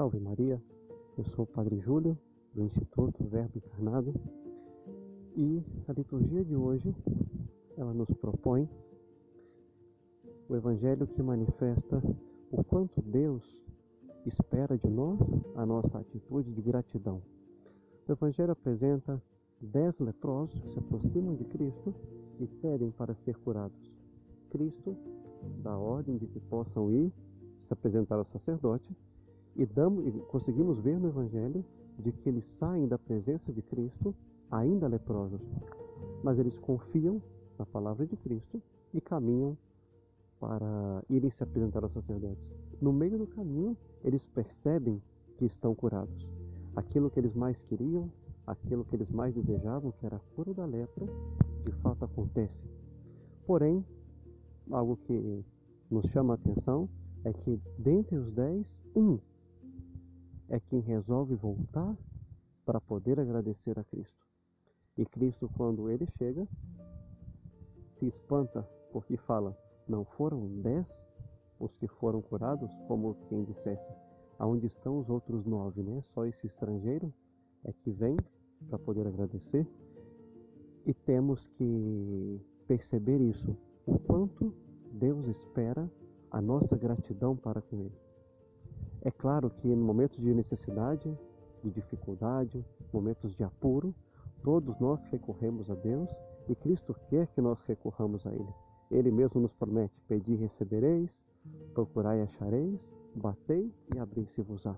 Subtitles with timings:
[0.00, 0.58] Salve Maria,
[1.18, 2.18] eu sou o Padre Júlio,
[2.54, 4.14] do Instituto Verbo Encarnado,
[5.36, 6.96] e a liturgia de hoje,
[7.76, 8.66] ela nos propõe
[10.48, 12.02] o Evangelho que manifesta
[12.50, 13.60] o quanto Deus
[14.24, 15.20] espera de nós
[15.54, 17.20] a nossa atitude de gratidão.
[18.08, 19.22] O Evangelho apresenta
[19.60, 21.94] dez leprosos que se aproximam de Cristo
[22.38, 23.92] e pedem para ser curados.
[24.48, 24.96] Cristo
[25.62, 27.12] dá ordem de que possam ir
[27.58, 28.96] se apresentar ao sacerdote
[29.60, 31.62] e, damos, e conseguimos ver no Evangelho
[31.98, 34.14] de que eles saem da presença de Cristo
[34.50, 35.42] ainda leprosos,
[36.24, 37.22] mas eles confiam
[37.58, 38.62] na palavra de Cristo
[38.94, 39.56] e caminham
[40.40, 42.42] para irem se apresentar aos sacerdotes.
[42.80, 45.02] No meio do caminho, eles percebem
[45.36, 46.26] que estão curados.
[46.74, 48.10] Aquilo que eles mais queriam,
[48.46, 51.04] aquilo que eles mais desejavam, que era a cura da lepra,
[51.66, 52.64] de fato acontece.
[53.46, 53.84] Porém,
[54.70, 55.44] algo que
[55.90, 56.88] nos chama a atenção
[57.24, 59.18] é que dentre os dez, um
[60.50, 61.96] é quem resolve voltar
[62.66, 64.26] para poder agradecer a Cristo.
[64.98, 66.46] E Cristo, quando ele chega,
[67.88, 69.56] se espanta porque fala:
[69.88, 71.08] Não foram dez
[71.58, 73.88] os que foram curados, como quem dissesse:
[74.38, 75.82] Aonde estão os outros nove?
[75.82, 76.02] Né?
[76.12, 77.14] Só esse estrangeiro
[77.64, 78.16] é que vem
[78.68, 79.66] para poder agradecer.
[80.84, 84.52] E temos que perceber isso, o quanto
[84.92, 85.90] Deus espera
[86.30, 88.09] a nossa gratidão para com Ele.
[89.02, 91.16] É claro que em momentos de necessidade,
[91.62, 93.94] de dificuldade, momentos de apuro,
[94.42, 96.10] todos nós recorremos a Deus
[96.48, 98.52] e Cristo quer que nós recorramos a Ele.
[98.90, 101.26] Ele mesmo nos promete: Pedi e recebereis,
[101.72, 104.76] procurai e achareis, batei e abrir-se-vos-á.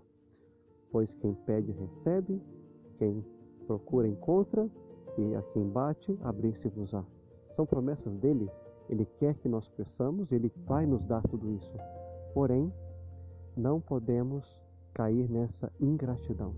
[0.90, 2.40] Pois quem pede, recebe,
[2.98, 3.24] quem
[3.66, 4.68] procura, encontra,
[5.16, 7.04] e a quem bate, abrir-se-vos-á.
[7.46, 8.50] São promessas dele.
[8.88, 11.72] Ele quer que nós peçamos, ele vai nos dar tudo isso.
[12.34, 12.72] Porém,
[13.56, 14.60] não podemos
[14.94, 16.54] cair nessa ingratidão.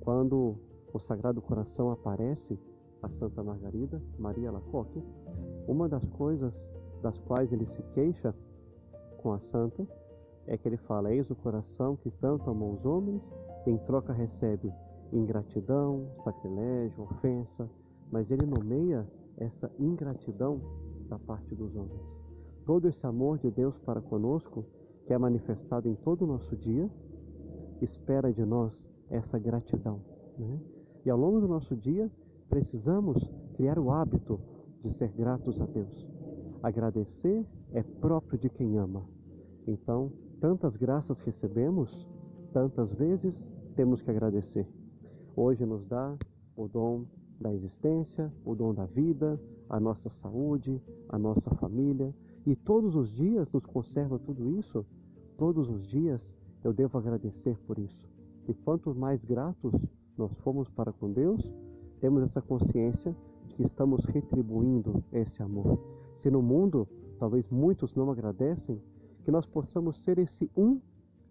[0.00, 0.56] Quando
[0.92, 2.58] o Sagrado Coração aparece
[3.02, 5.02] a Santa Margarida, Maria Lacoque,
[5.66, 6.70] uma das coisas
[7.02, 8.34] das quais ele se queixa
[9.18, 9.86] com a Santa
[10.46, 13.34] é que ele fala: Eis o coração que tanto amou os homens,
[13.66, 14.72] em troca recebe
[15.12, 17.68] ingratidão, sacrilégio, ofensa,
[18.10, 20.60] mas ele nomeia essa ingratidão
[21.08, 22.18] da parte dos homens.
[22.64, 24.64] Todo esse amor de Deus para conosco
[25.06, 26.90] que é manifestado em todo o nosso dia,
[27.80, 30.00] espera de nós essa gratidão.
[30.36, 30.58] Né?
[31.04, 32.10] E ao longo do nosso dia,
[32.48, 34.40] precisamos criar o hábito
[34.82, 36.06] de ser gratos a Deus.
[36.62, 39.04] Agradecer é próprio de quem ama.
[39.66, 42.08] Então, tantas graças recebemos,
[42.52, 44.66] tantas vezes temos que agradecer.
[45.36, 46.16] Hoje nos dá
[46.56, 47.04] o dom
[47.40, 52.14] da existência, o dom da vida, a nossa saúde, a nossa família,
[52.46, 54.84] e todos os dias nos conserva tudo isso,
[55.36, 58.08] todos os dias eu devo agradecer por isso.
[58.48, 59.74] E quanto mais gratos
[60.16, 61.52] nós formos para com Deus,
[62.00, 63.14] temos essa consciência
[63.46, 65.78] de que estamos retribuindo esse amor.
[66.12, 68.80] Se no mundo talvez muitos não agradecem,
[69.24, 70.80] que nós possamos ser esse um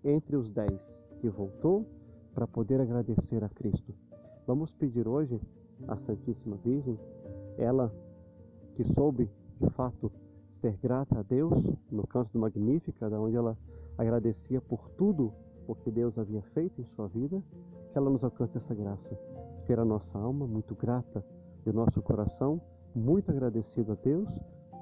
[0.03, 1.85] entre os dez que voltou
[2.33, 3.93] para poder agradecer a Cristo.
[4.45, 5.39] Vamos pedir hoje
[5.87, 6.97] à Santíssima Virgem,
[7.57, 7.93] ela
[8.75, 10.11] que soube de fato
[10.49, 11.53] ser grata a Deus
[11.91, 13.57] no canto do Magnífica, da onde ela
[13.97, 15.33] agradecia por tudo
[15.67, 17.41] o que Deus havia feito em sua vida,
[17.91, 19.17] que ela nos alcance essa graça,
[19.65, 21.25] ter a nossa alma muito grata
[21.65, 22.61] e o nosso coração
[22.93, 24.29] muito agradecido a Deus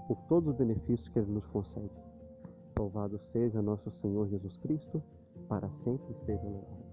[0.07, 1.89] por todos os benefícios que Ele nos concede.
[2.77, 5.01] Louvado seja nosso Senhor Jesus Cristo,
[5.47, 6.92] para sempre seja louvado.